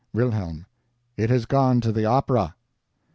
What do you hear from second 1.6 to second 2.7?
to the opera."